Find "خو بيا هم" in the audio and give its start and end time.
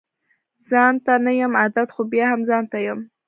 1.95-2.41